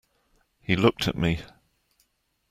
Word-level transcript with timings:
He 0.61 0.75
looked 0.75 1.07
at 1.07 1.15
me. 1.15 1.41